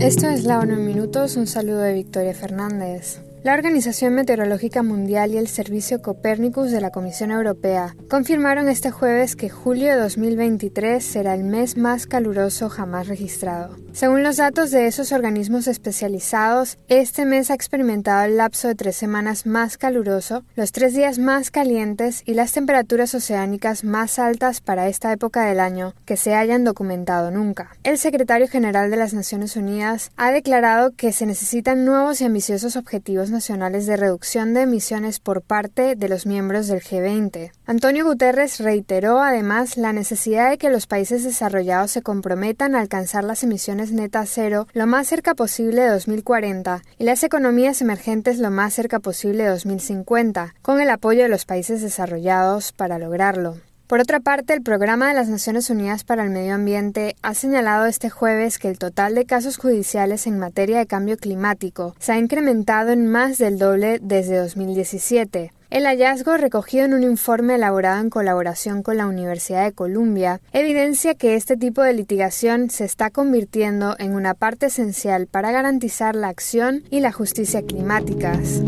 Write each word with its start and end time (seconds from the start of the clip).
Esto 0.00 0.28
es 0.28 0.44
La 0.44 0.60
ONU 0.60 0.74
en 0.74 0.86
Minutos, 0.86 1.36
un 1.36 1.46
saludo 1.46 1.80
de 1.80 1.92
Victoria 1.92 2.32
Fernández. 2.32 3.20
La 3.46 3.54
Organización 3.54 4.12
Meteorológica 4.16 4.82
Mundial 4.82 5.30
y 5.30 5.36
el 5.36 5.46
Servicio 5.46 6.02
Copernicus 6.02 6.72
de 6.72 6.80
la 6.80 6.90
Comisión 6.90 7.30
Europea 7.30 7.94
confirmaron 8.10 8.66
este 8.68 8.90
jueves 8.90 9.36
que 9.36 9.50
julio 9.50 9.86
de 9.86 10.00
2023 10.00 11.04
será 11.04 11.32
el 11.32 11.44
mes 11.44 11.76
más 11.76 12.08
caluroso 12.08 12.68
jamás 12.68 13.06
registrado. 13.06 13.76
Según 13.92 14.24
los 14.24 14.38
datos 14.38 14.72
de 14.72 14.88
esos 14.88 15.12
organismos 15.12 15.68
especializados, 15.68 16.76
este 16.88 17.24
mes 17.24 17.52
ha 17.52 17.54
experimentado 17.54 18.24
el 18.24 18.36
lapso 18.36 18.66
de 18.66 18.74
tres 18.74 18.96
semanas 18.96 19.46
más 19.46 19.78
caluroso, 19.78 20.42
los 20.56 20.72
tres 20.72 20.92
días 20.92 21.20
más 21.20 21.52
calientes 21.52 22.24
y 22.26 22.34
las 22.34 22.50
temperaturas 22.50 23.14
oceánicas 23.14 23.84
más 23.84 24.18
altas 24.18 24.60
para 24.60 24.88
esta 24.88 25.12
época 25.12 25.44
del 25.44 25.60
año 25.60 25.94
que 26.04 26.16
se 26.16 26.34
hayan 26.34 26.64
documentado 26.64 27.30
nunca. 27.30 27.76
El 27.84 27.96
secretario 27.96 28.48
general 28.48 28.90
de 28.90 28.96
las 28.96 29.14
Naciones 29.14 29.54
Unidas 29.54 30.10
ha 30.16 30.32
declarado 30.32 30.96
que 30.96 31.12
se 31.12 31.26
necesitan 31.26 31.84
nuevos 31.84 32.20
y 32.20 32.24
ambiciosos 32.24 32.74
objetivos 32.74 33.30
nacionales 33.36 33.84
de 33.84 33.98
reducción 33.98 34.54
de 34.54 34.62
emisiones 34.62 35.20
por 35.20 35.42
parte 35.42 35.94
de 35.94 36.08
los 36.08 36.24
miembros 36.24 36.68
del 36.68 36.80
G20. 36.80 37.52
Antonio 37.66 38.06
Guterres 38.06 38.60
reiteró 38.60 39.20
además 39.20 39.76
la 39.76 39.92
necesidad 39.92 40.48
de 40.48 40.56
que 40.56 40.70
los 40.70 40.86
países 40.86 41.22
desarrollados 41.22 41.90
se 41.90 42.00
comprometan 42.00 42.74
a 42.74 42.80
alcanzar 42.80 43.24
las 43.24 43.42
emisiones 43.42 43.92
netas 43.92 44.30
cero 44.32 44.66
lo 44.72 44.86
más 44.86 45.06
cerca 45.08 45.34
posible 45.34 45.82
de 45.82 45.90
2040 45.90 46.82
y 46.96 47.04
las 47.04 47.22
economías 47.24 47.82
emergentes 47.82 48.38
lo 48.38 48.50
más 48.50 48.72
cerca 48.72 49.00
posible 49.00 49.44
de 49.44 49.50
2050, 49.50 50.54
con 50.62 50.80
el 50.80 50.88
apoyo 50.88 51.22
de 51.22 51.28
los 51.28 51.44
países 51.44 51.82
desarrollados 51.82 52.72
para 52.72 52.98
lograrlo. 52.98 53.58
Por 53.86 54.00
otra 54.00 54.18
parte, 54.18 54.52
el 54.52 54.62
Programa 54.62 55.06
de 55.06 55.14
las 55.14 55.28
Naciones 55.28 55.70
Unidas 55.70 56.02
para 56.02 56.24
el 56.24 56.30
Medio 56.30 56.54
Ambiente 56.54 57.14
ha 57.22 57.34
señalado 57.34 57.86
este 57.86 58.10
jueves 58.10 58.58
que 58.58 58.68
el 58.68 58.78
total 58.78 59.14
de 59.14 59.26
casos 59.26 59.58
judiciales 59.58 60.26
en 60.26 60.40
materia 60.40 60.78
de 60.78 60.86
cambio 60.86 61.16
climático 61.16 61.94
se 62.00 62.10
ha 62.10 62.18
incrementado 62.18 62.90
en 62.90 63.06
más 63.06 63.38
del 63.38 63.58
doble 63.58 64.00
desde 64.02 64.38
2017. 64.38 65.52
El 65.70 65.84
hallazgo, 65.84 66.36
recogido 66.36 66.84
en 66.84 66.94
un 66.94 67.04
informe 67.04 67.54
elaborado 67.54 68.00
en 68.00 68.10
colaboración 68.10 68.82
con 68.82 68.96
la 68.96 69.06
Universidad 69.06 69.64
de 69.64 69.72
Columbia, 69.72 70.40
evidencia 70.52 71.14
que 71.14 71.36
este 71.36 71.56
tipo 71.56 71.82
de 71.82 71.92
litigación 71.92 72.70
se 72.70 72.84
está 72.84 73.10
convirtiendo 73.10 73.94
en 74.00 74.14
una 74.14 74.34
parte 74.34 74.66
esencial 74.66 75.28
para 75.28 75.52
garantizar 75.52 76.16
la 76.16 76.28
acción 76.28 76.82
y 76.90 77.00
la 77.00 77.12
justicia 77.12 77.62
climáticas. 77.62 78.62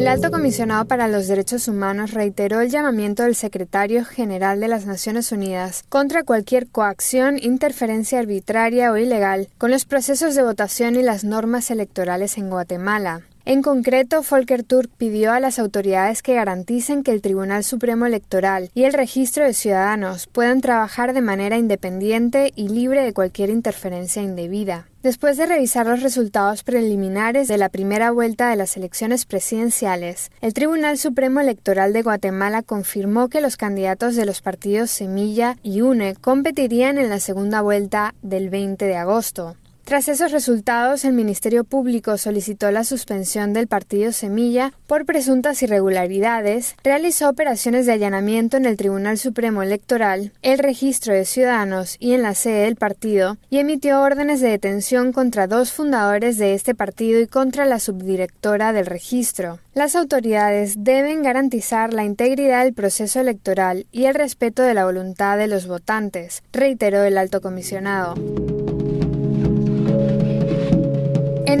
El 0.00 0.08
alto 0.08 0.30
comisionado 0.30 0.86
para 0.86 1.08
los 1.08 1.28
derechos 1.28 1.68
humanos 1.68 2.12
reiteró 2.12 2.62
el 2.62 2.70
llamamiento 2.70 3.24
del 3.24 3.34
secretario 3.34 4.06
general 4.06 4.58
de 4.58 4.66
las 4.66 4.86
Naciones 4.86 5.30
Unidas 5.30 5.84
contra 5.90 6.24
cualquier 6.24 6.68
coacción, 6.68 7.36
interferencia 7.38 8.18
arbitraria 8.18 8.92
o 8.92 8.96
ilegal 8.96 9.50
con 9.58 9.70
los 9.70 9.84
procesos 9.84 10.34
de 10.34 10.42
votación 10.42 10.96
y 10.96 11.02
las 11.02 11.22
normas 11.22 11.70
electorales 11.70 12.38
en 12.38 12.48
Guatemala. 12.48 13.20
En 13.46 13.62
concreto, 13.62 14.22
Volker 14.28 14.62
Turk 14.64 14.90
pidió 14.98 15.32
a 15.32 15.40
las 15.40 15.58
autoridades 15.58 16.22
que 16.22 16.34
garanticen 16.34 17.02
que 17.02 17.10
el 17.10 17.22
Tribunal 17.22 17.64
Supremo 17.64 18.04
Electoral 18.04 18.70
y 18.74 18.84
el 18.84 18.92
Registro 18.92 19.44
de 19.44 19.54
Ciudadanos 19.54 20.26
puedan 20.26 20.60
trabajar 20.60 21.14
de 21.14 21.22
manera 21.22 21.56
independiente 21.56 22.52
y 22.54 22.68
libre 22.68 23.02
de 23.02 23.14
cualquier 23.14 23.48
interferencia 23.48 24.22
indebida. 24.22 24.86
Después 25.02 25.38
de 25.38 25.46
revisar 25.46 25.86
los 25.86 26.02
resultados 26.02 26.62
preliminares 26.62 27.48
de 27.48 27.56
la 27.56 27.70
primera 27.70 28.10
vuelta 28.10 28.50
de 28.50 28.56
las 28.56 28.76
elecciones 28.76 29.24
presidenciales, 29.24 30.30
el 30.42 30.52
Tribunal 30.52 30.98
Supremo 30.98 31.40
Electoral 31.40 31.94
de 31.94 32.02
Guatemala 32.02 32.62
confirmó 32.62 33.28
que 33.28 33.40
los 33.40 33.56
candidatos 33.56 34.16
de 34.16 34.26
los 34.26 34.42
partidos 34.42 34.90
Semilla 34.90 35.56
y 35.62 35.80
UNE 35.80 36.14
competirían 36.16 36.98
en 36.98 37.08
la 37.08 37.18
segunda 37.18 37.62
vuelta 37.62 38.14
del 38.20 38.50
20 38.50 38.84
de 38.84 38.96
agosto. 38.96 39.56
Tras 39.84 40.08
esos 40.08 40.30
resultados, 40.30 41.04
el 41.04 41.12
Ministerio 41.14 41.64
Público 41.64 42.16
solicitó 42.16 42.70
la 42.70 42.84
suspensión 42.84 43.52
del 43.52 43.66
partido 43.66 44.12
Semilla 44.12 44.72
por 44.86 45.04
presuntas 45.04 45.62
irregularidades, 45.62 46.76
realizó 46.84 47.28
operaciones 47.28 47.86
de 47.86 47.92
allanamiento 47.92 48.56
en 48.56 48.66
el 48.66 48.76
Tribunal 48.76 49.18
Supremo 49.18 49.62
Electoral, 49.62 50.32
el 50.42 50.58
registro 50.58 51.12
de 51.12 51.24
ciudadanos 51.24 51.96
y 51.98 52.12
en 52.12 52.22
la 52.22 52.34
sede 52.34 52.64
del 52.64 52.76
partido, 52.76 53.36
y 53.48 53.58
emitió 53.58 54.00
órdenes 54.00 54.40
de 54.40 54.50
detención 54.50 55.12
contra 55.12 55.46
dos 55.46 55.72
fundadores 55.72 56.38
de 56.38 56.54
este 56.54 56.74
partido 56.74 57.20
y 57.20 57.26
contra 57.26 57.66
la 57.66 57.80
subdirectora 57.80 58.72
del 58.72 58.86
registro. 58.86 59.58
Las 59.74 59.96
autoridades 59.96 60.74
deben 60.84 61.22
garantizar 61.22 61.94
la 61.94 62.04
integridad 62.04 62.64
del 62.64 62.74
proceso 62.74 63.20
electoral 63.20 63.86
y 63.92 64.04
el 64.04 64.14
respeto 64.14 64.62
de 64.62 64.74
la 64.74 64.84
voluntad 64.84 65.38
de 65.38 65.48
los 65.48 65.66
votantes, 65.66 66.42
reiteró 66.52 67.02
el 67.02 67.18
alto 67.18 67.40
comisionado. 67.40 68.14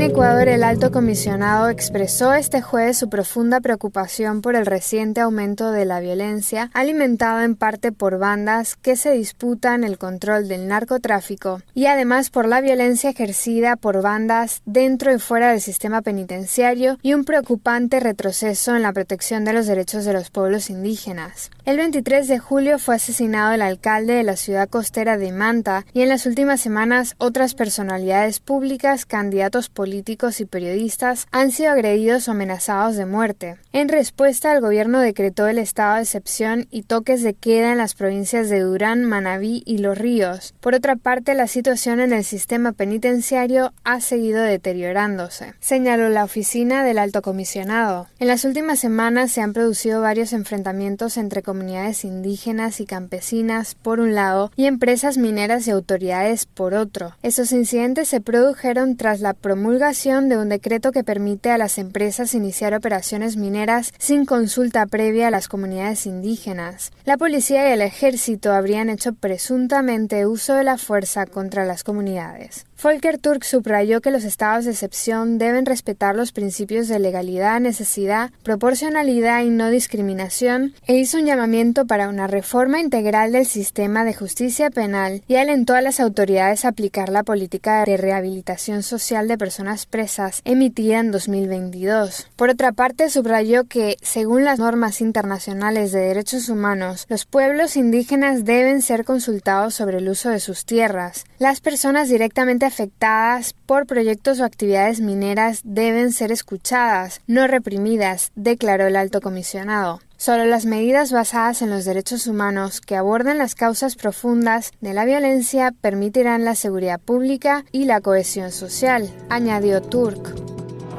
En 0.00 0.12
Ecuador, 0.12 0.48
el 0.48 0.64
alto 0.64 0.92
comisionado 0.92 1.68
expresó 1.68 2.32
este 2.32 2.62
jueves 2.62 2.96
su 2.96 3.10
profunda 3.10 3.60
preocupación 3.60 4.40
por 4.40 4.56
el 4.56 4.64
reciente 4.64 5.20
aumento 5.20 5.72
de 5.72 5.84
la 5.84 6.00
violencia, 6.00 6.70
alimentado 6.72 7.42
en 7.42 7.54
parte 7.54 7.92
por 7.92 8.18
bandas 8.18 8.76
que 8.76 8.96
se 8.96 9.12
disputan 9.12 9.84
el 9.84 9.98
control 9.98 10.48
del 10.48 10.68
narcotráfico 10.68 11.60
y 11.74 11.84
además 11.84 12.30
por 12.30 12.48
la 12.48 12.62
violencia 12.62 13.10
ejercida 13.10 13.76
por 13.76 14.00
bandas 14.00 14.62
dentro 14.64 15.14
y 15.14 15.18
fuera 15.18 15.50
del 15.50 15.60
sistema 15.60 16.00
penitenciario 16.00 16.96
y 17.02 17.12
un 17.12 17.26
preocupante 17.26 18.00
retroceso 18.00 18.74
en 18.74 18.80
la 18.80 18.94
protección 18.94 19.44
de 19.44 19.52
los 19.52 19.66
derechos 19.66 20.06
de 20.06 20.14
los 20.14 20.30
pueblos 20.30 20.70
indígenas. 20.70 21.50
El 21.66 21.76
23 21.76 22.26
de 22.26 22.38
julio 22.38 22.78
fue 22.78 22.94
asesinado 22.94 23.52
el 23.52 23.60
alcalde 23.60 24.14
de 24.14 24.22
la 24.22 24.36
ciudad 24.36 24.66
costera 24.66 25.18
de 25.18 25.30
Manta 25.30 25.84
y 25.92 26.00
en 26.00 26.08
las 26.08 26.24
últimas 26.24 26.62
semanas 26.62 27.16
otras 27.18 27.52
personalidades 27.52 28.40
públicas, 28.40 29.04
candidatos 29.04 29.68
políticos 29.68 29.89
y 29.92 30.44
periodistas 30.44 31.26
han 31.32 31.50
sido 31.50 31.72
agredidos 31.72 32.28
o 32.28 32.30
amenazados 32.30 32.96
de 32.96 33.06
muerte. 33.06 33.56
En 33.72 33.88
respuesta, 33.88 34.52
el 34.52 34.60
gobierno 34.60 35.00
decretó 35.00 35.48
el 35.48 35.58
estado 35.58 35.96
de 35.96 36.02
excepción 36.02 36.66
y 36.70 36.82
toques 36.82 37.22
de 37.22 37.34
queda 37.34 37.72
en 37.72 37.78
las 37.78 37.94
provincias 37.94 38.48
de 38.48 38.60
Durán, 38.60 39.04
Manabí 39.04 39.62
y 39.66 39.78
Los 39.78 39.98
Ríos. 39.98 40.54
Por 40.60 40.74
otra 40.74 40.96
parte, 40.96 41.34
la 41.34 41.46
situación 41.46 42.00
en 42.00 42.12
el 42.12 42.24
sistema 42.24 42.72
penitenciario 42.72 43.72
ha 43.84 44.00
seguido 44.00 44.42
deteriorándose, 44.42 45.54
señaló 45.60 46.08
la 46.08 46.24
oficina 46.24 46.84
del 46.84 46.98
alto 46.98 47.22
comisionado. 47.22 48.06
En 48.18 48.28
las 48.28 48.44
últimas 48.44 48.78
semanas 48.78 49.32
se 49.32 49.40
han 49.40 49.52
producido 49.52 50.00
varios 50.00 50.32
enfrentamientos 50.32 51.16
entre 51.16 51.42
comunidades 51.42 52.04
indígenas 52.04 52.80
y 52.80 52.86
campesinas 52.86 53.74
por 53.74 54.00
un 54.00 54.14
lado 54.14 54.52
y 54.56 54.66
empresas 54.66 55.18
mineras 55.18 55.66
y 55.66 55.70
autoridades 55.70 56.46
por 56.46 56.74
otro. 56.74 57.16
Esos 57.22 57.52
incidentes 57.52 58.08
se 58.08 58.20
produjeron 58.20 58.96
tras 58.96 59.20
la 59.20 59.34
de 59.80 60.36
un 60.36 60.50
decreto 60.50 60.92
que 60.92 61.04
permite 61.04 61.50
a 61.50 61.56
las 61.56 61.78
empresas 61.78 62.34
iniciar 62.34 62.74
operaciones 62.74 63.38
mineras 63.38 63.94
sin 63.98 64.26
consulta 64.26 64.84
previa 64.84 65.28
a 65.28 65.30
las 65.30 65.48
comunidades 65.48 66.04
indígenas. 66.04 66.92
La 67.06 67.16
policía 67.16 67.66
y 67.66 67.72
el 67.72 67.80
ejército 67.80 68.52
habrían 68.52 68.90
hecho 68.90 69.14
presuntamente 69.14 70.26
uso 70.26 70.54
de 70.54 70.64
la 70.64 70.76
fuerza 70.76 71.24
contra 71.24 71.64
las 71.64 71.82
comunidades. 71.82 72.66
Volker 72.82 73.18
Turk 73.18 73.44
subrayó 73.44 74.00
que 74.00 74.10
los 74.10 74.24
estados 74.24 74.64
de 74.64 74.70
excepción 74.70 75.36
deben 75.36 75.66
respetar 75.66 76.16
los 76.16 76.32
principios 76.32 76.88
de 76.88 76.98
legalidad, 76.98 77.60
necesidad, 77.60 78.30
proporcionalidad 78.42 79.42
y 79.42 79.50
no 79.50 79.68
discriminación 79.68 80.72
e 80.86 80.96
hizo 80.96 81.18
un 81.18 81.26
llamamiento 81.26 81.86
para 81.86 82.08
una 82.08 82.26
reforma 82.26 82.80
integral 82.80 83.32
del 83.32 83.44
sistema 83.44 84.06
de 84.06 84.14
justicia 84.14 84.70
penal 84.70 85.22
y 85.28 85.34
alentó 85.34 85.74
a 85.74 85.82
las 85.82 86.00
autoridades 86.00 86.64
a 86.64 86.68
aplicar 86.68 87.10
la 87.10 87.22
política 87.22 87.84
de 87.84 87.98
rehabilitación 87.98 88.82
social 88.82 89.28
de 89.28 89.36
personas 89.36 89.84
presas 89.84 90.40
emitida 90.46 91.00
en 91.00 91.10
2022. 91.10 92.30
Por 92.36 92.48
otra 92.48 92.72
parte, 92.72 93.10
subrayó 93.10 93.64
que, 93.64 93.98
según 94.00 94.44
las 94.44 94.58
normas 94.58 95.02
internacionales 95.02 95.92
de 95.92 96.00
derechos 96.00 96.48
humanos, 96.48 97.04
los 97.10 97.26
pueblos 97.26 97.76
indígenas 97.76 98.46
deben 98.46 98.80
ser 98.80 99.04
consultados 99.04 99.74
sobre 99.74 99.98
el 99.98 100.08
uso 100.08 100.30
de 100.30 100.40
sus 100.40 100.64
tierras. 100.64 101.26
Las 101.38 101.60
personas 101.60 102.08
directamente 102.08 102.69
afectadas 102.70 103.54
por 103.66 103.86
proyectos 103.86 104.38
o 104.38 104.44
actividades 104.44 105.00
mineras 105.00 105.62
deben 105.64 106.12
ser 106.12 106.30
escuchadas, 106.30 107.20
no 107.26 107.48
reprimidas, 107.48 108.30
declaró 108.36 108.86
el 108.86 108.94
alto 108.94 109.20
comisionado. 109.20 110.00
Solo 110.16 110.44
las 110.44 110.66
medidas 110.66 111.10
basadas 111.10 111.62
en 111.62 111.70
los 111.70 111.84
derechos 111.84 112.26
humanos 112.28 112.80
que 112.80 112.94
aborden 112.94 113.38
las 113.38 113.54
causas 113.54 113.96
profundas 113.96 114.70
de 114.80 114.94
la 114.94 115.04
violencia 115.04 115.74
permitirán 115.80 116.44
la 116.44 116.54
seguridad 116.54 117.00
pública 117.00 117.64
y 117.72 117.86
la 117.86 118.00
cohesión 118.00 118.52
social, 118.52 119.10
añadió 119.28 119.82
Turk. 119.82 120.34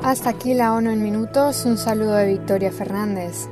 Hasta 0.03 0.31
aquí 0.31 0.53
la 0.53 0.73
ONU 0.73 0.89
en 0.89 1.03
minutos, 1.03 1.63
un 1.65 1.77
saludo 1.77 2.15
de 2.15 2.27
Victoria 2.27 2.71
Fernández. 2.71 3.47